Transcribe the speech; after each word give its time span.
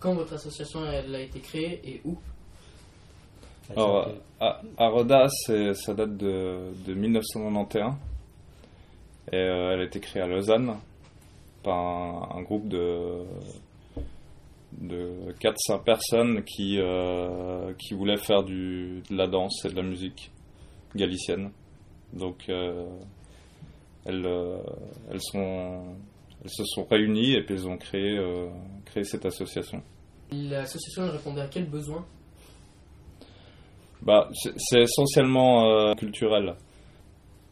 quand 0.00 0.14
votre 0.14 0.32
association 0.34 0.80
elle 0.86 1.14
a 1.14 1.20
été 1.20 1.38
créée 1.40 1.80
et 1.84 2.00
où 2.04 2.18
Alors, 3.76 4.08
à, 4.40 4.60
à 4.78 4.88
Roda, 4.88 5.28
c'est- 5.28 5.74
ça 5.74 5.94
date 5.94 6.16
de, 6.16 6.72
de 6.86 6.94
1991. 6.94 7.94
Et 9.32 9.36
euh, 9.36 9.72
elle 9.74 9.80
a 9.80 9.84
été 9.84 10.00
créée 10.00 10.22
à 10.22 10.26
Lausanne 10.26 10.74
par 11.62 11.76
un, 11.78 12.38
un 12.38 12.42
groupe 12.42 12.66
de, 12.68 13.22
de 14.72 15.32
4-5 15.40 15.82
personnes 15.84 16.42
qui, 16.44 16.78
euh, 16.80 17.72
qui 17.78 17.94
voulaient 17.94 18.16
faire 18.16 18.42
du, 18.42 19.02
de 19.08 19.16
la 19.16 19.26
danse 19.28 19.64
et 19.64 19.68
de 19.68 19.76
la 19.76 19.82
musique 19.82 20.32
galicienne. 20.96 21.50
Donc, 22.12 22.48
euh, 22.48 22.86
elles, 24.04 24.26
euh, 24.26 24.58
elles, 25.10 25.20
sont, 25.20 25.94
elles 26.42 26.50
se 26.50 26.64
sont 26.64 26.84
réunies 26.84 27.34
et 27.34 27.42
puis 27.42 27.54
elles 27.54 27.68
ont 27.68 27.76
créé, 27.76 28.16
euh, 28.18 28.48
créé 28.84 29.04
cette 29.04 29.26
association. 29.26 29.82
L'association 30.32 31.10
répondait 31.10 31.42
à 31.42 31.48
quel 31.48 31.68
besoin 31.68 32.04
Bah, 34.02 34.28
c'est 34.56 34.82
essentiellement 34.82 35.70
euh, 35.70 35.94
culturel. 35.94 36.54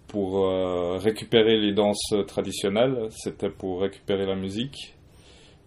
Pour 0.07 0.47
euh, 0.47 0.97
récupérer 0.97 1.59
les 1.59 1.75
danses 1.75 2.15
traditionnelles, 2.27 3.09
c'était 3.11 3.51
pour 3.51 3.83
récupérer 3.83 4.25
la 4.25 4.37
musique 4.37 4.95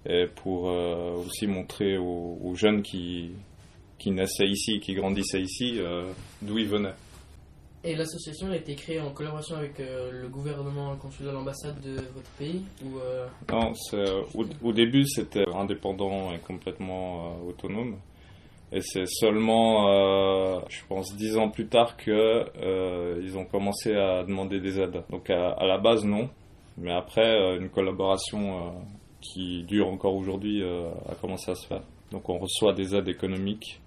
et 0.03 0.25
pour 0.25 0.63
aussi 0.63 1.45
montrer 1.45 1.95
aux, 1.99 2.39
aux 2.43 2.55
jeunes 2.55 2.81
qui, 2.81 3.33
qui 3.99 4.09
naissaient 4.09 4.47
ici, 4.47 4.79
qui 4.79 4.95
grandissaient 4.95 5.41
ici, 5.41 5.79
d'où 6.41 6.57
ils 6.57 6.67
venaient. 6.67 6.95
Et 7.83 7.95
l'association 7.95 8.51
a 8.51 8.55
été 8.55 8.75
créée 8.75 8.99
en 8.99 9.11
collaboration 9.11 9.55
avec 9.55 9.79
euh, 9.79 10.11
le 10.11 10.27
gouvernement, 10.27 10.95
consulat, 10.97 11.31
l'ambassade 11.31 11.81
de 11.81 11.95
votre 12.13 12.29
pays 12.37 12.61
euh, 12.85 13.25
Non, 13.51 13.73
c'est- 13.73 14.05
au, 14.61 14.71
début, 14.71 15.03
c'était 15.07 15.45
indépendant 15.51 16.31
et 16.31 16.37
complètement 16.37 17.31
euh, 17.31 17.49
autonome. 17.49 17.97
Et 18.71 18.81
c'est 18.81 19.07
seulement, 19.07 19.89
euh, 19.89 20.59
je 20.69 20.79
pense, 20.87 21.15
dix 21.15 21.35
ans 21.37 21.49
plus 21.49 21.65
tard 21.67 21.97
que 21.97 22.11
euh, 22.61 23.19
ils 23.23 23.35
ont 23.37 23.45
commencé 23.45 23.95
à 23.95 24.23
demander 24.23 24.59
des 24.59 24.79
aides. 24.79 25.03
Donc 25.09 25.29
à, 25.31 25.65
la 25.65 25.77
base, 25.79 26.05
non. 26.05 26.29
Mais 26.77 26.93
après, 26.93 27.25
euh, 27.35 27.59
une 27.59 27.69
collaboration 27.69 28.67
euh, 28.67 28.69
qui 29.21 29.63
dure 29.63 29.87
encore 29.89 30.15
aujourd'hui 30.15 30.61
euh, 30.63 30.89
a 31.09 31.15
commencé 31.15 31.49
à 31.51 31.55
se 31.55 31.67
faire. 31.67 31.81
Donc 32.11 32.29
on 32.29 32.37
reçoit 32.37 32.73
des 32.73 32.95
aides 32.95 33.09
économiques 33.09 33.81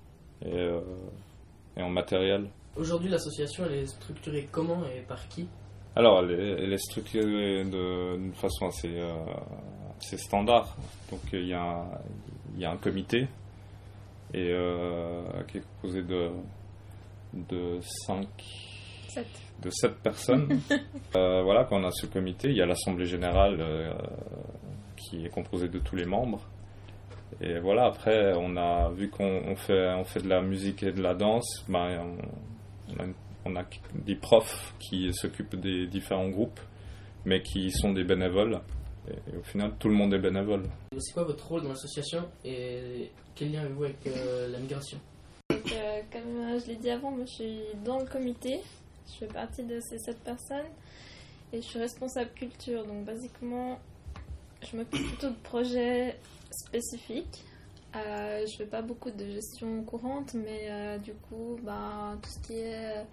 euh, 0.44 0.80
et 1.76 1.82
en 1.82 1.90
matériel. 1.90 2.48
Aujourd'hui 2.76 3.08
l'association 3.10 3.64
elle 3.66 3.74
est 3.78 3.86
structurée 3.86 4.48
comment 4.50 4.82
et 4.86 5.00
par 5.02 5.28
qui? 5.28 5.48
Alors, 5.96 6.24
elle 6.24 6.32
est, 6.40 6.62
elle 6.64 6.72
est 6.72 6.78
structurée 6.78 7.62
d'une 7.64 8.32
façon 8.34 8.66
assez, 8.66 8.88
euh, 8.98 9.12
assez 10.00 10.16
standard. 10.18 10.76
Donc, 11.10 11.20
il 11.32 11.46
y, 11.46 11.52
a 11.52 11.62
un- 11.62 11.98
il 12.56 12.60
y 12.62 12.64
a 12.64 12.72
un 12.72 12.76
comité 12.76 13.28
et, 14.32 14.50
euh, 14.52 15.22
qui 15.46 15.58
est 15.58 15.62
composé 15.80 16.02
de, 16.02 16.30
de 17.32 17.78
cinq 18.06 18.26
Sept. 19.08 19.26
de 19.62 19.70
sept 19.70 19.94
personnes. 20.02 20.48
Euh, 21.16 21.42
voilà, 21.44 21.62
quand 21.62 21.80
on 21.80 21.84
a 21.86 21.92
ce 21.92 22.06
comité, 22.06 22.48
il 22.48 22.56
y 22.56 22.60
a 22.60 22.66
l'Assemblée 22.66 23.06
Générale 23.06 23.58
euh, 23.60 23.92
qui 24.96 25.24
est 25.24 25.28
composée 25.28 25.68
de 25.68 25.78
tous 25.78 25.94
les 25.94 26.06
membres. 26.06 26.40
Et 27.40 27.60
voilà, 27.60 27.84
après, 27.86 28.32
on 28.36 28.56
a 28.56 28.90
vu 28.90 29.10
qu'on 29.10 29.42
on 29.46 29.54
fait, 29.54 29.94
on 29.94 30.02
fait 30.02 30.20
de 30.22 30.28
la 30.28 30.42
musique 30.42 30.82
et 30.82 30.90
de 30.90 31.00
la 31.00 31.14
danse, 31.14 31.64
ben, 31.68 32.00
on, 32.00 32.16
on 32.90 33.02
a, 33.02 33.06
on 33.44 33.56
a 33.56 33.64
des 33.94 34.16
profs 34.16 34.74
qui 34.78 35.12
s'occupent 35.12 35.56
des 35.56 35.86
différents 35.86 36.28
groupes, 36.28 36.60
mais 37.24 37.42
qui 37.42 37.70
sont 37.70 37.92
des 37.92 38.04
bénévoles. 38.04 38.60
Et, 39.08 39.32
et 39.32 39.36
au 39.36 39.42
final, 39.42 39.74
tout 39.78 39.88
le 39.88 39.94
monde 39.94 40.14
est 40.14 40.18
bénévole. 40.18 40.64
C'est 40.98 41.12
quoi 41.12 41.24
votre 41.24 41.46
rôle 41.46 41.62
dans 41.62 41.70
l'association 41.70 42.28
et 42.44 43.10
quel 43.34 43.52
lien 43.52 43.62
avez-vous 43.62 43.84
avec 43.84 44.06
euh, 44.06 44.48
la 44.48 44.58
migration? 44.58 44.98
Donc, 45.50 45.72
euh, 45.72 46.00
comme 46.10 46.36
euh, 46.36 46.58
je 46.60 46.68
l'ai 46.68 46.76
dit 46.76 46.90
avant, 46.90 47.10
moi 47.10 47.24
je 47.26 47.32
suis 47.32 47.60
dans 47.84 47.98
le 47.98 48.06
comité. 48.06 48.60
Je 49.06 49.18
fais 49.18 49.26
partie 49.26 49.62
de 49.64 49.78
ces 49.80 49.98
sept 49.98 50.18
personnes 50.20 50.66
et 51.52 51.60
je 51.60 51.66
suis 51.66 51.78
responsable 51.78 52.30
culture. 52.34 52.86
Donc, 52.86 53.04
basiquement, 53.04 53.78
je 54.62 54.76
m'occupe 54.76 55.06
plutôt 55.06 55.28
de 55.28 55.42
projets 55.42 56.16
spécifiques. 56.50 57.44
Euh, 57.96 58.44
je 58.46 58.56
fais 58.56 58.66
pas 58.66 58.82
beaucoup 58.82 59.10
de 59.10 59.24
gestion 59.30 59.82
courante, 59.84 60.34
mais 60.34 60.66
euh, 60.68 60.98
du 60.98 61.14
coup, 61.14 61.56
ben, 61.62 62.18
tout 62.20 62.30
ce 62.30 62.40
qui 62.40 62.54
est 62.54 62.74
euh, 62.98 63.04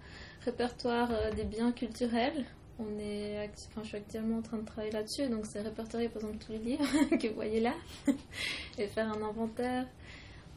répertoire 0.44 1.08
euh, 1.12 1.30
des 1.32 1.44
biens 1.44 1.70
culturels, 1.72 2.44
on 2.80 2.98
est 2.98 3.48
je 3.82 3.82
suis 3.86 3.96
actuellement 3.96 4.38
en 4.38 4.42
train 4.42 4.58
de 4.58 4.64
travailler 4.66 4.92
là-dessus. 4.92 5.28
Donc, 5.28 5.46
c'est 5.46 5.60
répertorier 5.60 6.08
par 6.08 6.22
exemple 6.22 6.44
tous 6.44 6.52
les 6.52 6.58
livres 6.58 6.84
que 7.16 7.28
vous 7.28 7.34
voyez 7.34 7.60
là 7.60 7.74
et 8.78 8.88
faire 8.88 9.08
un 9.12 9.22
inventaire. 9.22 9.86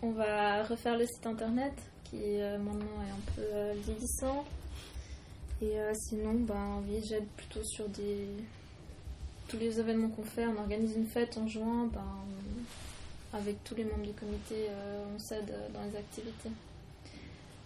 On 0.02 0.12
va 0.12 0.64
refaire 0.64 0.98
le 0.98 1.06
site 1.06 1.26
internet 1.28 1.74
qui 2.04 2.18
maintenant 2.18 3.02
est 3.02 3.12
un 3.12 3.34
peu 3.36 3.80
vieillissant. 3.80 4.44
Et 5.62 5.74
sinon, 5.94 6.36
oui, 6.88 7.02
j'aide 7.04 7.26
plutôt 7.38 7.64
sur 7.64 7.86
tous 9.48 9.58
les 9.58 9.80
événements 9.80 10.10
qu'on 10.10 10.24
fait. 10.24 10.46
On 10.46 10.58
organise 10.58 10.96
une 10.96 11.08
fête 11.08 11.38
en 11.38 11.48
juin. 11.48 11.90
On- 11.96 12.85
Avec 13.36 13.64
tous 13.64 13.76
les 13.76 13.84
membres 13.84 14.06
du 14.06 14.14
comité, 14.14 14.68
euh, 14.70 15.06
on 15.14 15.20
s'aide 15.20 15.52
euh, 15.52 15.68
dans 15.74 15.84
les 15.84 15.98
activités. 15.98 16.50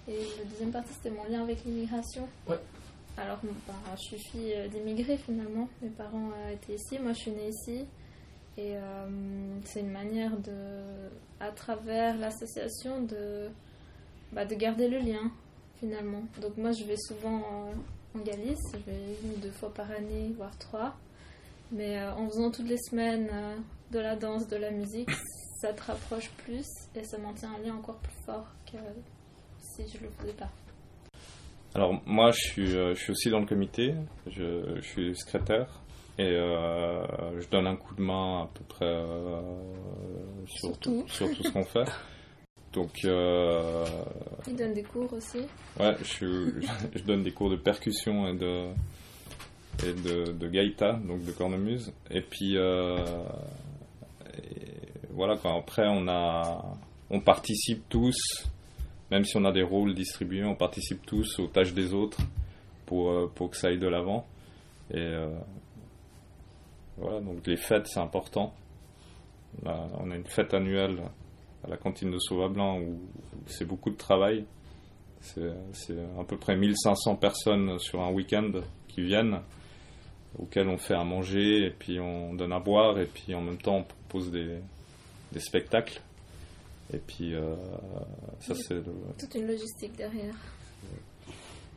Et 0.07 0.19
la 0.39 0.45
deuxième 0.49 0.71
partie, 0.71 0.93
c'était 0.93 1.15
mon 1.15 1.23
lien 1.25 1.43
avec 1.43 1.63
l'immigration. 1.63 2.27
Ouais. 2.47 2.59
Alors, 3.17 3.37
ben, 3.43 3.73
je 3.95 4.01
suis 4.01 4.19
fille 4.19 4.53
euh, 4.55 4.67
d'immigrés 4.67 5.17
finalement. 5.17 5.69
Mes 5.81 5.89
parents 5.89 6.31
étaient 6.51 6.75
ici. 6.75 6.97
Moi, 6.99 7.13
je 7.13 7.19
suis 7.19 7.31
née 7.31 7.49
ici. 7.49 7.85
Et 8.57 8.75
euh, 8.75 9.07
c'est 9.63 9.79
une 9.79 9.91
manière 9.91 10.35
de, 10.37 10.81
à 11.39 11.49
travers 11.51 12.17
l'association, 12.17 13.03
de, 13.03 13.49
bah, 14.33 14.43
de 14.43 14.53
garder 14.55 14.89
le 14.89 14.97
lien 14.97 15.31
finalement. 15.79 16.23
Donc 16.41 16.57
moi 16.57 16.73
je 16.73 16.83
vais 16.83 16.97
souvent 16.97 17.39
euh, 17.39 18.19
en 18.19 18.21
Galice, 18.21 18.59
je 18.73 18.91
vais 18.91 19.15
une 19.23 19.31
ou 19.31 19.37
deux 19.37 19.51
fois 19.51 19.73
par 19.73 19.89
année, 19.91 20.33
voire 20.35 20.57
trois. 20.57 20.97
Mais 21.71 21.97
euh, 21.99 22.13
en 22.13 22.27
faisant 22.29 22.51
toutes 22.51 22.67
les 22.67 22.77
semaines 22.77 23.29
euh, 23.31 23.55
de 23.91 23.99
la 23.99 24.15
danse, 24.15 24.47
de 24.47 24.57
la 24.57 24.71
musique, 24.71 25.09
ça 25.61 25.73
te 25.73 25.83
rapproche 25.83 26.29
plus 26.43 26.65
et 26.95 27.03
ça 27.03 27.17
maintient 27.17 27.51
un 27.53 27.63
lien 27.65 27.75
encore 27.75 27.97
plus 27.99 28.17
fort 28.25 28.47
que 28.71 28.77
si 29.59 29.83
je 29.87 30.03
le 30.03 30.09
faisais 30.19 30.33
pas. 30.33 30.49
Alors 31.75 32.01
moi, 32.05 32.31
je 32.31 32.39
suis, 32.39 32.75
euh, 32.75 32.95
je 32.95 32.99
suis 32.99 33.11
aussi 33.11 33.29
dans 33.29 33.39
le 33.39 33.45
comité, 33.45 33.93
je, 34.27 34.75
je 34.77 34.81
suis 34.81 35.15
secrétaire 35.15 35.81
et 36.17 36.23
euh, 36.23 37.39
je 37.39 37.47
donne 37.49 37.67
un 37.67 37.75
coup 37.75 37.93
de 37.93 38.01
main 38.01 38.43
à 38.43 38.49
peu 38.53 38.63
près 38.67 39.03
sur, 40.47 40.77
tout. 40.79 41.03
sur 41.07 41.31
tout 41.35 41.43
ce 41.43 41.49
qu'on 41.51 41.63
fait. 41.63 41.87
Donc, 42.73 42.91
euh, 43.05 43.85
Il 44.47 44.55
donne 44.55 44.73
des 44.73 44.83
cours 44.83 45.11
aussi. 45.13 45.39
ouais, 45.79 45.95
je, 46.03 46.61
je 46.95 47.03
donne 47.03 47.23
des 47.23 47.31
cours 47.31 47.49
de 47.49 47.55
percussion 47.55 48.27
et 48.27 48.35
de, 48.35 48.69
et 49.85 49.93
de, 49.93 50.47
gaïta, 50.47 50.93
donc 50.93 51.23
de 51.23 51.31
cornemuse. 51.31 51.93
Et 52.11 52.21
puis, 52.21 52.57
euh, 52.57 52.97
voilà, 55.11 55.37
après, 55.43 55.87
on, 55.87 56.07
a, 56.07 56.63
on 57.09 57.19
participe 57.19 57.87
tous, 57.89 58.17
même 59.11 59.23
si 59.25 59.37
on 59.37 59.45
a 59.45 59.51
des 59.51 59.63
rôles 59.63 59.93
distribués, 59.93 60.43
on 60.43 60.55
participe 60.55 61.05
tous 61.05 61.39
aux 61.39 61.47
tâches 61.47 61.73
des 61.73 61.93
autres 61.93 62.19
pour, 62.85 63.09
euh, 63.09 63.31
pour 63.33 63.49
que 63.51 63.57
ça 63.57 63.67
aille 63.67 63.79
de 63.79 63.87
l'avant. 63.87 64.27
Et 64.91 64.97
euh, 64.97 65.29
voilà, 66.97 67.21
donc 67.21 67.45
les 67.47 67.57
fêtes, 67.57 67.87
c'est 67.87 67.99
important. 67.99 68.53
On 69.65 70.11
a 70.11 70.15
une 70.15 70.27
fête 70.27 70.53
annuelle 70.53 70.99
à 71.63 71.69
la 71.69 71.77
cantine 71.77 72.11
de 72.11 72.19
Sauvablanc 72.19 72.79
où, 72.79 72.99
c'est 73.47 73.65
beaucoup 73.65 73.89
de 73.89 73.97
travail. 73.97 74.45
C'est 75.21 75.49
à 76.19 76.23
peu 76.23 76.37
près 76.37 76.55
1500 76.55 77.15
personnes 77.15 77.77
sur 77.79 78.01
un 78.01 78.11
week-end 78.11 78.51
qui 78.87 79.01
viennent, 79.01 79.41
auxquelles 80.37 80.67
on 80.67 80.77
fait 80.77 80.93
à 80.95 81.03
manger, 81.03 81.65
et 81.65 81.71
puis 81.71 81.99
on 81.99 82.33
donne 82.33 82.53
à 82.53 82.59
boire, 82.59 82.99
et 82.99 83.05
puis 83.05 83.33
en 83.33 83.41
même 83.41 83.57
temps 83.57 83.77
on 83.77 83.83
propose 83.83 84.31
des, 84.31 84.57
des 85.31 85.39
spectacles. 85.39 86.01
Et 86.93 86.97
puis 86.99 87.33
euh, 87.35 87.55
ça 88.39 88.53
c'est 88.55 88.75
le- 88.75 88.83
Toute 89.19 89.35
une 89.35 89.47
logistique 89.47 89.95
derrière. 89.95 90.35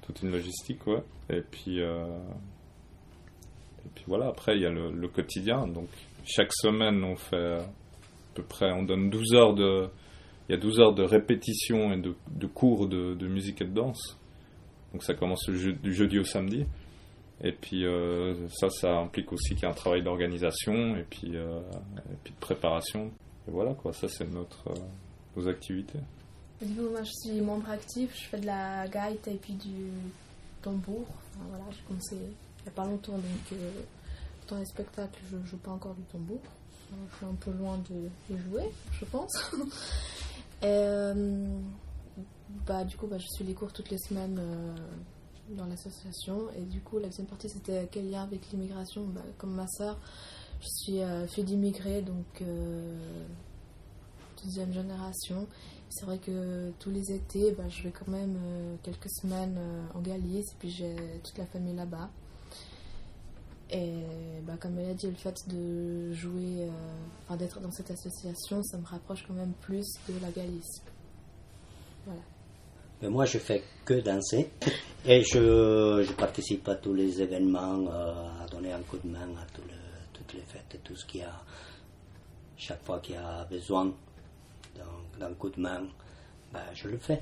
toute 0.07 0.23
une 0.23 0.31
logistique, 0.33 0.87
ouais. 0.87 1.03
Et 1.31 1.41
puis, 1.43 1.81
euh, 1.81 2.05
et 3.85 3.89
puis 3.95 4.05
voilà, 4.07 4.29
après 4.29 4.57
il 4.57 4.63
y 4.63 4.67
a 4.67 4.71
le, 4.71 4.91
le 4.91 5.09
quotidien. 5.09 5.67
Donc 5.67 5.89
chaque 6.25 6.53
semaine 6.53 7.03
on 7.05 7.17
fait 7.17 7.55
à 7.59 7.67
peu 8.35 8.43
près, 8.43 8.73
on 8.73 8.83
donne 8.85 9.11
12 9.11 9.35
heures 9.35 9.55
de, 9.55 9.89
il 10.49 10.53
y 10.53 10.55
a 10.55 10.59
12 10.61 10.81
heures 10.81 10.95
de 10.95 11.03
répétition 11.03 11.93
et 11.93 11.99
de, 12.01 12.15
de 12.31 12.47
cours 12.47 12.87
de, 12.89 13.15
de 13.15 13.29
musique 13.29 13.61
et 13.61 13.65
de 13.67 13.75
danse. 13.75 14.19
Donc 14.93 15.03
ça 15.05 15.15
commence 15.15 15.47
le 15.49 15.57
jeu- 15.57 15.73
du 15.73 15.93
jeudi 15.95 16.19
au 16.19 16.25
samedi. 16.25 16.65
Et 17.43 17.53
puis 17.53 17.85
euh, 17.85 18.49
ça, 18.49 18.71
ça 18.71 18.99
implique 18.99 19.33
aussi 19.33 19.55
qu'il 19.55 19.65
y 19.65 19.67
a 19.67 19.71
un 19.71 19.75
travail 19.75 20.03
d'organisation 20.03 20.97
et 20.97 21.03
puis, 21.03 21.37
euh, 21.37 21.61
de 22.25 22.31
préparation. 22.39 23.11
Et 23.49 23.51
voilà 23.51 23.75
quoi, 23.75 23.93
ça 23.93 24.09
c'est 24.09 24.31
notre, 24.31 24.69
euh, 24.71 24.75
nos 25.37 25.49
activités. 25.49 25.99
Du 26.61 26.75
coup, 26.75 26.91
moi 26.91 27.03
je 27.03 27.11
suis 27.11 27.41
membre 27.41 27.71
actif, 27.71 28.17
je 28.17 28.29
fais 28.29 28.39
de 28.39 28.47
la 28.47 28.87
gaïte 28.87 29.27
et 29.27 29.35
puis 29.35 29.55
du 29.55 29.91
tambour. 30.63 31.05
Voilà, 31.49 31.65
j'ai 31.73 31.83
commencé 31.89 32.15
il 32.15 32.63
n'y 32.63 32.69
a 32.69 32.71
pas 32.71 32.85
longtemps, 32.85 33.15
donc 33.15 33.59
dans 34.49 34.59
les 34.59 34.67
spectacles, 34.67 35.19
je 35.29 35.51
joue 35.51 35.57
pas 35.57 35.73
encore 35.73 35.95
du 35.95 36.03
tambour. 36.03 36.41
je 37.11 37.17
suis 37.17 37.27
un 37.27 37.35
peu 37.35 37.51
loin 37.51 37.81
de, 37.91 38.37
jouer, 38.37 38.71
je 38.93 39.05
pense. 39.07 39.33
Bah, 42.67 42.85
du 42.85 42.97
coup, 42.99 43.07
bah, 43.07 43.17
je 43.19 43.27
suis 43.35 43.45
les 43.45 43.55
cours 43.55 43.73
toutes 43.73 43.89
les 43.89 43.99
semaines 43.99 44.39
dans 45.51 45.67
l'association. 45.67 46.49
Et 46.57 46.63
du 46.63 46.81
coup, 46.81 46.99
la 46.99 47.09
deuxième 47.09 47.27
partie, 47.27 47.49
c'était 47.49 47.89
quel 47.91 48.11
lien 48.11 48.23
avec 48.23 48.51
l'immigration 48.51 49.05
bah, 49.07 49.23
Comme 49.39 49.55
ma 49.55 49.67
soeur, 49.69 49.99
je 50.61 50.69
suis 50.69 51.01
euh, 51.01 51.27
fille 51.27 51.45
d'immigrés, 51.45 52.03
donc 52.03 52.41
euh, 52.41 53.25
deuxième 54.45 54.73
génération. 54.73 55.47
C'est 55.89 56.07
vrai 56.07 56.19
que 56.19 56.71
tous 56.79 56.91
les 56.91 57.13
étés, 57.13 57.53
bah, 57.53 57.69
je 57.69 57.83
vais 57.83 57.91
quand 57.91 58.09
même 58.09 58.37
euh, 58.37 58.77
quelques 58.83 59.11
semaines 59.11 59.59
en 59.95 60.01
Galice, 60.01 60.53
et 60.53 60.57
puis 60.59 60.71
j'ai 60.71 60.97
toute 61.23 61.39
la 61.39 61.47
famille 61.47 61.75
là-bas. 61.75 62.11
Et 63.71 64.05
bah, 64.47 64.55
comme 64.61 64.79
elle 64.79 64.91
a 64.91 64.95
dit, 64.95 65.07
le 65.07 65.15
fait 65.15 65.49
de 65.49 66.13
jouer, 66.13 66.69
d'être 67.39 67.59
dans 67.61 67.71
cette 67.71 67.91
association, 67.91 68.63
ça 68.63 68.77
me 68.77 68.85
rapproche 68.85 69.25
quand 69.27 69.33
même 69.33 69.55
plus 69.63 69.87
de 70.09 70.15
la 70.21 70.31
Galice. 70.31 70.83
Mais 72.07 72.21
moi, 73.09 73.25
je 73.25 73.39
fais 73.39 73.63
que 73.85 73.95
danser 73.95 74.51
et 75.05 75.23
je, 75.25 76.05
je 76.07 76.13
participe 76.13 76.69
à 76.69 76.77
tous 76.77 76.95
les 76.95 77.21
événements, 77.21 77.85
euh, 77.91 78.13
à 78.43 78.47
donner 78.51 78.73
un 78.73 78.81
coup 78.83 78.99
de 78.99 79.09
main 79.09 79.29
à 79.37 79.45
le- 79.59 79.75
toutes 80.13 80.35
les 80.35 80.43
fêtes, 80.43 80.79
tout 80.85 80.95
ce 80.97 81.05
qu'il 81.07 81.21
y 81.21 81.25
a. 81.25 81.33
Chaque 82.57 82.83
fois 82.85 83.01
qu'il 83.01 83.15
y 83.17 83.19
a 83.19 83.45
besoin 83.51 83.93
d'un- 85.19 85.35
coup 85.35 85.51
de 85.51 85.61
main, 85.61 85.83
ben, 86.53 86.61
je 86.75 86.89
le 86.89 86.99
fais. 86.99 87.21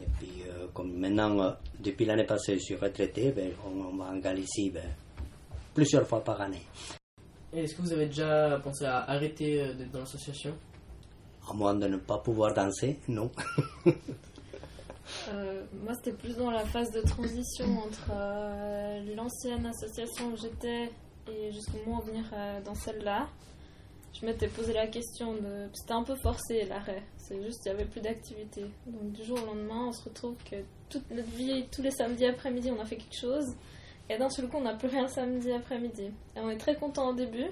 Et 0.00 0.06
puis, 0.18 0.42
euh, 0.48 0.66
comme 0.74 0.92
maintenant, 0.96 1.38
euh, 1.40 1.50
depuis 1.80 2.04
l'année 2.04 2.24
passée, 2.24 2.54
je 2.54 2.60
suis 2.64 2.76
retraité, 2.76 3.32
ben, 3.32 3.50
on, 3.66 3.80
on 3.92 3.96
va 3.96 4.06
en 4.12 4.18
Galicie 4.18 4.70
ben, 4.70 4.84
plusieurs 5.74 6.06
fois 6.06 6.22
par 6.22 6.40
année. 6.40 6.62
Est-ce 7.52 7.74
que 7.74 7.82
vous 7.82 7.92
avez 7.92 8.06
déjà 8.06 8.60
pensé 8.62 8.84
à 8.84 8.98
arrêter 9.10 9.74
d'être 9.74 9.90
dans 9.90 10.00
l'association? 10.00 10.54
À 11.50 11.54
moins 11.54 11.74
de 11.74 11.88
ne 11.88 11.96
pas 11.96 12.18
pouvoir 12.18 12.52
danser, 12.54 12.98
non. 13.08 13.30
Euh, 15.28 15.64
moi, 15.82 15.94
c'était 15.94 16.16
plus 16.16 16.36
dans 16.36 16.50
la 16.50 16.64
phase 16.64 16.90
de 16.90 17.00
transition 17.00 17.66
entre 17.78 18.10
euh, 18.12 19.14
l'ancienne 19.14 19.66
association 19.66 20.32
où 20.32 20.36
j'étais 20.36 20.90
et 21.30 21.52
jusqu'au 21.52 21.78
moment 21.86 22.00
de 22.00 22.06
venir 22.06 22.24
euh, 22.32 22.60
dans 22.62 22.74
celle-là. 22.74 23.28
Je 24.18 24.26
m'étais 24.26 24.48
posé 24.48 24.72
la 24.72 24.86
question 24.86 25.34
de. 25.34 25.68
C'était 25.74 25.92
un 25.92 26.02
peu 26.02 26.16
forcé 26.22 26.64
l'arrêt. 26.64 27.02
C'est 27.16 27.40
juste 27.42 27.62
qu'il 27.62 27.72
n'y 27.72 27.80
avait 27.80 27.88
plus 27.88 28.00
d'activité. 28.00 28.62
Donc, 28.86 29.12
du 29.12 29.22
jour 29.22 29.38
au 29.42 29.46
lendemain, 29.46 29.86
on 29.88 29.92
se 29.92 30.04
retrouve 30.04 30.36
que 30.50 30.56
toute 30.88 31.08
notre 31.10 31.28
vie, 31.30 31.66
tous 31.70 31.82
les 31.82 31.90
samedis 31.90 32.24
après-midi, 32.24 32.70
on 32.76 32.80
a 32.80 32.84
fait 32.84 32.96
quelque 32.96 33.20
chose. 33.20 33.54
Et 34.10 34.16
d'un 34.16 34.30
seul 34.30 34.48
coup, 34.48 34.56
on 34.56 34.62
n'a 34.62 34.74
plus 34.74 34.88
rien 34.88 35.06
samedi 35.06 35.52
après-midi. 35.52 36.10
Et 36.36 36.40
on 36.40 36.48
est 36.48 36.56
très 36.56 36.74
content 36.74 37.10
au 37.10 37.14
début. 37.14 37.50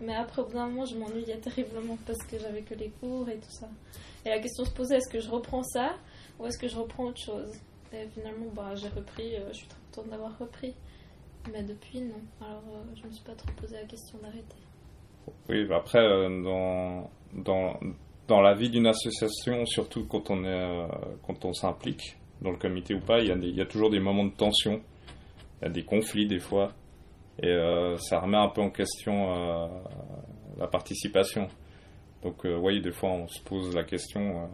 Mais 0.00 0.14
après, 0.14 0.42
au 0.42 0.46
bout 0.46 0.54
d'un 0.54 0.66
moment, 0.66 0.86
je 0.86 0.96
m'ennuyais 0.96 1.38
terriblement 1.38 1.96
parce 2.06 2.18
que 2.26 2.38
j'avais 2.38 2.62
que 2.62 2.74
les 2.74 2.88
cours 2.88 3.28
et 3.28 3.36
tout 3.36 3.50
ça. 3.50 3.68
Et 4.24 4.30
la 4.30 4.40
question 4.40 4.64
se 4.64 4.70
posait 4.70 4.96
est-ce 4.96 5.10
que 5.10 5.20
je 5.20 5.30
reprends 5.30 5.62
ça 5.62 5.94
ou 6.38 6.46
est-ce 6.46 6.58
que 6.58 6.68
je 6.68 6.76
reprends 6.76 7.04
autre 7.04 7.20
chose 7.20 7.52
Et 7.92 8.06
finalement, 8.08 8.46
bah, 8.54 8.74
j'ai 8.74 8.88
repris, 8.88 9.36
euh, 9.36 9.48
je 9.48 9.58
suis 9.58 9.66
très 9.66 9.78
contente 9.90 10.10
d'avoir 10.10 10.36
repris. 10.38 10.74
Mais 11.52 11.62
depuis, 11.62 12.00
non. 12.00 12.20
Alors, 12.40 12.62
euh, 12.72 12.94
je 12.94 13.06
me 13.06 13.12
suis 13.12 13.24
pas 13.24 13.34
trop 13.34 13.50
posé 13.60 13.76
la 13.76 13.84
question 13.84 14.18
d'arrêter. 14.22 14.56
Oui, 15.48 15.64
bah 15.64 15.76
après, 15.76 16.00
euh, 16.00 16.42
dans, 16.42 17.10
dans, 17.32 17.78
dans 18.28 18.40
la 18.40 18.54
vie 18.54 18.70
d'une 18.70 18.86
association, 18.86 19.66
surtout 19.66 20.06
quand 20.06 20.30
on, 20.30 20.44
est, 20.44 20.88
quand 21.26 21.44
on 21.44 21.52
s'implique 21.52 22.16
dans 22.40 22.50
le 22.50 22.56
comité 22.56 22.94
ou 22.94 23.00
pas, 23.00 23.20
il 23.20 23.28
y, 23.28 23.32
a 23.32 23.36
y 23.36 23.60
a 23.60 23.66
toujours 23.66 23.90
des 23.90 24.00
moments 24.00 24.24
de 24.24 24.34
tension, 24.34 24.82
il 25.60 25.64
y 25.64 25.68
a 25.68 25.70
des 25.70 25.84
conflits 25.84 26.26
des 26.26 26.40
fois, 26.40 26.72
et 27.40 27.56
ça 27.98 28.18
remet 28.18 28.36
un 28.36 28.48
peu 28.48 28.62
en 28.62 28.70
question 28.70 29.70
la 30.58 30.66
participation. 30.66 31.48
Donc 32.22 32.46
euh, 32.46 32.56
oui, 32.56 32.80
des 32.80 32.92
fois 32.92 33.10
on 33.10 33.26
se 33.28 33.40
pose 33.42 33.74
la 33.74 33.84
question, 33.84 34.48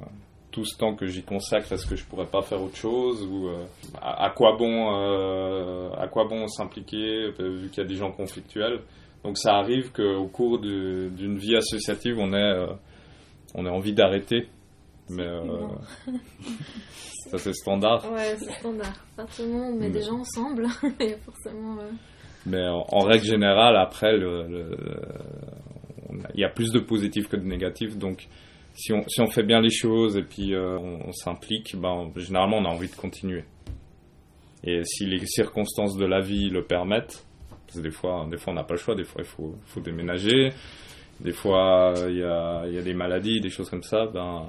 tout 0.50 0.64
ce 0.64 0.76
temps 0.78 0.94
que 0.94 1.06
j'y 1.06 1.22
consacre, 1.22 1.70
est-ce 1.72 1.86
que 1.86 1.94
je 1.96 2.04
pourrais 2.04 2.26
pas 2.26 2.42
faire 2.42 2.62
autre 2.62 2.76
chose 2.76 3.22
ou 3.24 3.48
euh, 3.48 3.64
à, 4.00 4.24
à 4.26 4.30
quoi 4.30 4.56
bon, 4.56 4.94
euh, 4.94 5.90
à 5.98 6.08
quoi 6.08 6.24
bon 6.28 6.46
s'impliquer 6.48 7.30
euh, 7.40 7.50
vu 7.58 7.68
qu'il 7.68 7.82
y 7.82 7.86
a 7.86 7.88
des 7.88 7.96
gens 7.96 8.10
conflictuels? 8.12 8.80
Donc 9.24 9.36
ça 9.36 9.54
arrive 9.56 9.92
qu'au 9.92 10.26
cours 10.28 10.58
d'une 10.60 11.36
vie 11.38 11.56
associative, 11.56 12.16
on 12.18 12.32
ait, 12.32 12.36
euh, 12.36 12.66
on 13.54 13.66
ait 13.66 13.70
envie 13.70 13.92
d'arrêter. 13.92 14.48
Mais 15.10 15.26
ça 17.30 17.38
c'est 17.38 17.52
standard. 17.54 18.04
Ouais, 18.12 18.36
c'est 18.38 18.52
standard. 18.52 18.92
Moment 19.40 19.68
où 19.68 19.72
on 19.72 19.76
met 19.76 19.86
Mais- 19.88 19.90
des 19.90 20.02
gens 20.02 20.18
ensemble, 20.20 20.66
et 21.00 21.16
forcément. 21.24 21.76
Mais 22.46 22.66
en, 22.68 22.86
en 22.90 23.00
règle 23.00 23.24
générale, 23.24 23.76
après, 23.76 24.16
le- 24.16 24.46
le- 24.46 24.76
il 26.34 26.40
y 26.40 26.44
a 26.44 26.48
plus 26.48 26.72
de 26.72 26.78
positifs 26.78 27.28
que 27.28 27.36
de 27.36 27.44
négatifs. 27.44 27.96
Donc 27.98 28.28
si 28.78 28.92
on, 28.92 29.26
fait 29.26 29.42
bien 29.42 29.60
les 29.60 29.70
choses 29.70 30.16
et 30.16 30.22
puis 30.22 30.54
euh, 30.54 30.78
on, 30.78 31.12
s'implique, 31.12 31.74
ben, 31.76 32.12
généralement 32.14 32.58
on 32.58 32.64
a 32.64 32.68
envie 32.68 32.88
de 32.88 32.94
continuer. 32.94 33.44
Et 34.62 34.84
si 34.84 35.04
les 35.04 35.26
circonstances 35.26 35.96
de 35.96 36.06
la 36.06 36.20
vie 36.20 36.48
le 36.48 36.62
permettent, 36.62 37.26
parce 37.66 37.78
que 37.78 37.82
des 37.82 37.90
fois, 37.90 38.26
des 38.30 38.36
fois 38.36 38.52
on 38.52 38.56
n'a 38.56 38.62
pas 38.62 38.74
le 38.74 38.80
choix, 38.80 38.94
des 38.94 39.04
fois 39.04 39.22
il 39.22 39.26
faut, 39.26 39.80
déménager, 39.80 40.52
des 41.20 41.32
fois 41.32 41.92
il 42.08 42.18
y 42.18 42.22
a, 42.22 42.82
des 42.82 42.94
maladies, 42.94 43.40
des 43.40 43.50
choses 43.50 43.68
comme 43.68 43.82
ça, 43.82 44.06
ben, 44.06 44.46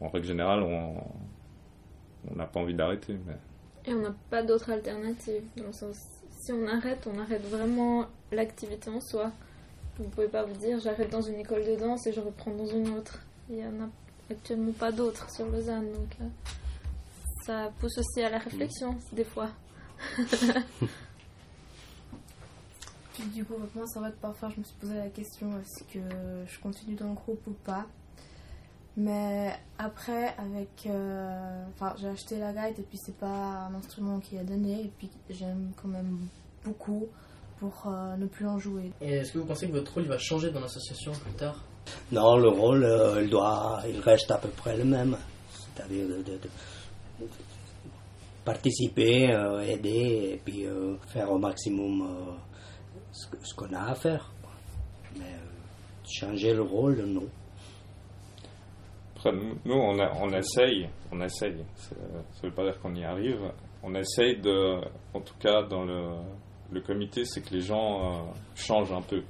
en 0.00 0.08
règle 0.08 0.26
générale 0.26 0.62
on 0.62 2.34
n'a 2.34 2.46
pas 2.46 2.60
envie 2.60 2.74
d'arrêter. 2.74 3.14
Et 3.84 3.92
on 3.92 4.00
n'a 4.00 4.14
pas 4.30 4.42
d'autre 4.42 4.70
alternative. 4.70 5.42
Dans 5.56 5.66
le 5.66 5.72
sens, 5.72 5.96
si 6.30 6.50
on 6.52 6.66
arrête, 6.66 7.06
on 7.06 7.18
arrête 7.20 7.42
vraiment 7.42 8.06
l'activité 8.32 8.88
en 8.88 9.00
soi. 9.00 9.30
Vous 9.98 10.08
pouvez 10.10 10.28
pas 10.28 10.42
vous 10.44 10.54
dire 10.56 10.78
j'arrête 10.80 11.10
dans 11.10 11.22
une 11.22 11.36
école 11.40 11.64
de 11.64 11.76
danse 11.76 12.06
et 12.06 12.12
je 12.12 12.20
reprends 12.20 12.50
dans 12.54 12.66
une 12.66 12.88
autre. 12.90 13.18
Il 13.48 13.56
y 13.58 13.64
en 13.64 13.80
a 13.80 13.88
actuellement 14.30 14.72
pas 14.72 14.92
d'autres 14.92 15.30
sur 15.30 15.46
Lausanne. 15.46 15.90
Donc 15.92 16.16
euh, 16.20 16.28
ça 17.46 17.72
pousse 17.80 17.96
aussi 17.98 18.22
à 18.22 18.28
la 18.30 18.38
réflexion, 18.38 18.96
des 19.12 19.24
fois. 19.24 19.48
Puis 23.14 23.24
du 23.34 23.44
coup, 23.44 23.54
moi, 23.74 23.84
c'est 23.86 23.98
vrai 23.98 24.10
que 24.10 24.16
parfois 24.20 24.50
je 24.50 24.60
me 24.60 24.64
suis 24.64 24.76
posé 24.76 24.94
la 24.96 25.08
question 25.08 25.48
est-ce 25.58 25.84
que 25.84 26.00
je 26.46 26.60
continue 26.60 26.94
dans 26.96 27.08
le 27.08 27.14
groupe 27.14 27.46
ou 27.46 27.52
pas? 27.64 27.86
Mais 28.98 29.52
après, 29.78 30.34
avec. 30.38 30.86
euh, 30.86 31.64
Enfin, 31.74 31.94
j'ai 31.98 32.08
acheté 32.08 32.38
la 32.38 32.52
guide 32.52 32.78
et 32.78 32.82
puis 32.82 32.98
c'est 33.02 33.16
pas 33.16 33.68
un 33.68 33.74
instrument 33.74 34.20
qui 34.20 34.36
est 34.36 34.44
donné 34.44 34.84
et 34.84 34.92
puis 34.98 35.10
j'aime 35.30 35.72
quand 35.80 35.88
même 35.88 36.18
beaucoup 36.64 37.06
pour 37.58 37.84
euh, 37.86 38.16
ne 38.16 38.26
plus 38.26 38.46
en 38.46 38.58
jouer. 38.58 38.90
Et 39.00 39.14
est-ce 39.14 39.32
que 39.32 39.38
vous 39.38 39.46
pensez 39.46 39.66
que 39.68 39.72
votre 39.72 39.92
rôle 39.94 40.04
il 40.04 40.08
va 40.08 40.18
changer 40.18 40.50
dans 40.50 40.60
l'association 40.60 41.12
plus 41.12 41.32
tard? 41.32 41.62
Non, 42.12 42.36
le 42.36 42.48
rôle, 42.48 42.84
euh, 42.84 43.22
il, 43.22 43.30
doit, 43.30 43.80
il 43.88 43.98
reste 44.00 44.30
à 44.30 44.38
peu 44.38 44.48
près 44.48 44.76
le 44.76 44.84
même. 44.84 45.16
C'est-à-dire 45.74 46.06
de, 46.08 46.16
de- 46.16 46.22
de- 46.38 46.38
de 47.20 47.26
participer, 48.44 49.32
euh, 49.32 49.60
aider 49.60 50.32
et 50.34 50.40
puis 50.44 50.66
euh, 50.66 50.96
faire 51.08 51.30
au 51.30 51.38
maximum 51.38 52.02
euh, 52.02 52.32
ce 53.12 53.54
qu'on 53.54 53.72
a 53.72 53.90
à 53.90 53.94
faire. 53.94 54.30
quoi. 54.42 54.50
Mais 55.18 55.24
euh, 55.24 56.04
changer 56.08 56.54
le 56.54 56.62
rôle, 56.62 56.96
non. 57.06 57.24
Après, 59.16 59.32
nous, 59.64 59.74
on, 59.74 59.98
a- 59.98 60.12
on 60.20 60.28
essaye, 60.32 60.88
on 61.10 61.20
essaye. 61.22 61.64
Ça 61.76 61.94
ne 62.42 62.48
veut 62.48 62.54
pas 62.54 62.64
dire 62.64 62.78
qu'on 62.80 62.94
y 62.94 63.04
arrive. 63.04 63.40
On 63.82 63.94
essaye 63.94 64.36
de, 64.40 64.80
en 65.14 65.20
tout 65.20 65.34
cas 65.40 65.62
dans 65.62 65.84
le, 65.84 66.10
le 66.72 66.80
comité, 66.80 67.24
c'est 67.24 67.42
que 67.42 67.54
les 67.54 67.60
gens 67.60 68.00
euh, 68.00 68.18
changent 68.54 68.92
un 68.92 69.02
peu. 69.02 69.22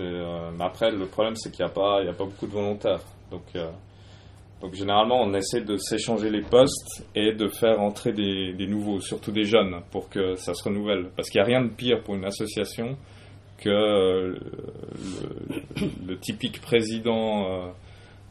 Euh, 0.00 0.50
mais 0.56 0.64
après, 0.64 0.90
le 0.90 1.06
problème, 1.06 1.36
c'est 1.36 1.50
qu'il 1.50 1.64
n'y 1.64 1.70
a 1.70 1.74
pas, 1.74 2.00
a 2.00 2.12
pas 2.12 2.24
beaucoup 2.24 2.46
de 2.46 2.52
volontaires. 2.52 3.02
Donc, 3.30 3.44
euh, 3.54 3.70
donc 4.60 4.74
généralement, 4.74 5.20
on 5.22 5.34
essaie 5.34 5.60
de 5.60 5.76
s'échanger 5.76 6.30
les 6.30 6.42
postes 6.42 7.06
et 7.14 7.32
de 7.32 7.48
faire 7.48 7.80
entrer 7.80 8.12
des, 8.12 8.66
nouveaux, 8.66 9.00
surtout 9.00 9.32
des 9.32 9.44
jeunes, 9.44 9.80
pour 9.90 10.08
que 10.08 10.34
ça 10.36 10.54
se 10.54 10.64
renouvelle. 10.64 11.10
Parce 11.16 11.28
qu'il 11.28 11.40
n'y 11.40 11.44
a 11.44 11.46
rien 11.46 11.62
de 11.62 11.70
pire 11.70 12.02
pour 12.02 12.14
une 12.14 12.24
association 12.24 12.96
que 13.58 14.38
le, 16.06 16.18
typique 16.18 16.60
président 16.60 17.72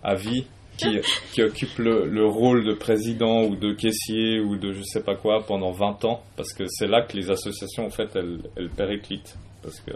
à 0.04 0.16
vie 0.16 0.46
qui, 0.78 1.00
qui 1.32 1.44
occupe 1.44 1.78
le, 1.78 2.06
le 2.06 2.26
rôle 2.26 2.66
de 2.66 2.74
président 2.74 3.44
ou 3.44 3.56
de 3.56 3.74
caissier 3.74 4.40
ou 4.40 4.56
de 4.58 4.74
je 4.74 4.82
sais 4.84 5.02
pas 5.02 5.16
quoi 5.16 5.46
pendant 5.46 5.72
20 5.72 6.06
ans 6.06 6.22
parce 6.36 6.54
que 6.54 6.66
c'est 6.68 6.88
là 6.88 7.02
que 7.02 7.16
les 7.16 7.30
associations 7.30 7.86
en 7.86 7.90
fait 7.90 8.16
elles, 8.16 8.40
elles 8.56 8.70
parce 8.70 9.80
que 9.80 9.92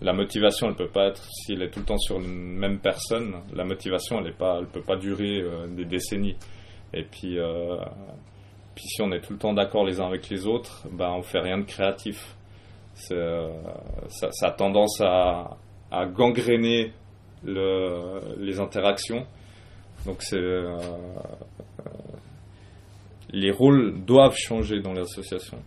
la 0.00 0.12
motivation 0.12 0.68
elle 0.68 0.76
peut 0.76 0.88
pas 0.88 1.08
être 1.08 1.22
si 1.30 1.52
elle 1.52 1.62
est 1.62 1.70
tout 1.70 1.80
le 1.80 1.86
temps 1.86 1.98
sur 1.98 2.18
une 2.18 2.56
même 2.56 2.78
personne 2.78 3.34
la 3.54 3.64
motivation 3.64 4.20
elle 4.20 4.28
est 4.28 4.36
pas 4.36 4.58
elle 4.60 4.66
peut 4.66 4.82
pas 4.82 4.96
durer 4.96 5.40
euh, 5.40 5.66
des 5.66 5.84
décennies. 5.84 6.36
Et 6.94 7.04
puis 7.04 7.38
euh, 7.38 7.76
puis 8.74 8.84
si 8.86 9.02
on 9.02 9.12
est 9.12 9.20
tout 9.20 9.32
le 9.32 9.38
temps 9.38 9.52
d'accord 9.52 9.84
les 9.84 10.00
uns 10.00 10.06
avec 10.06 10.28
les 10.28 10.46
autres 10.46 10.86
ben 10.90 11.10
on 11.10 11.22
fait 11.22 11.40
rien 11.40 11.58
de 11.58 11.64
créatif. 11.64 12.36
Euh, 13.10 13.48
ça, 14.08 14.28
a 14.42 14.50
tendance 14.50 15.00
à, 15.00 15.56
à 15.90 16.06
gangréner 16.06 16.92
le, 17.42 18.20
les 18.38 18.60
interactions. 18.60 19.26
Donc 20.06 20.22
c'est 20.22 20.36
euh, 20.36 20.76
euh, 20.76 21.90
les 23.30 23.50
rôles 23.50 24.04
doivent 24.04 24.36
changer 24.36 24.80
dans 24.80 24.92
l'association 24.92 25.58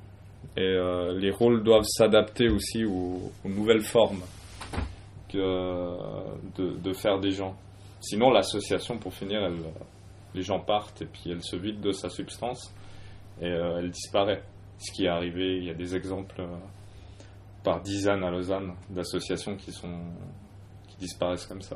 et 0.57 0.61
euh, 0.61 1.17
les 1.17 1.31
rôles 1.31 1.63
doivent 1.63 1.85
s'adapter 1.85 2.49
aussi 2.49 2.85
aux, 2.85 3.31
nouvelles 3.45 3.83
formes 3.83 4.23
de, 5.33 6.77
de, 6.79 6.93
faire 6.93 7.19
des 7.19 7.31
gens. 7.31 7.57
Sinon, 7.99 8.29
l'association, 8.29 8.97
pour 8.97 9.13
finir, 9.13 9.43
elle, 9.43 9.57
les 10.33 10.43
gens 10.43 10.59
partent 10.59 11.01
et 11.01 11.05
puis 11.05 11.23
elle 11.31 11.43
se 11.43 11.57
vide 11.57 11.81
de 11.81 11.91
sa 11.91 12.09
substance 12.09 12.73
et 13.41 13.47
elle 13.47 13.89
disparaît. 13.89 14.43
Ce 14.77 14.93
qui 14.93 15.05
est 15.05 15.09
arrivé, 15.09 15.57
il 15.57 15.65
y 15.65 15.69
a 15.69 15.73
des 15.73 15.93
exemples 15.93 16.41
par 17.65 17.81
dizaines 17.81 18.23
à 18.23 18.31
Lausanne 18.31 18.75
d'associations 18.89 19.57
qui 19.57 19.73
sont 19.73 19.99
qui 20.87 20.97
disparaissent 20.97 21.47
comme 21.47 21.61
ça. 21.61 21.75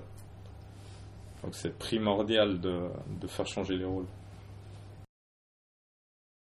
Donc 1.43 1.55
c'est 1.55 1.77
primordial 1.77 2.60
de, 2.60 2.89
de 3.22 3.27
faire 3.27 3.48
changer 3.48 3.77
les 3.77 3.86
rôles. 3.86 4.05